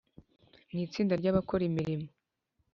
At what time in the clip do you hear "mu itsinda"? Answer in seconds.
0.71-1.13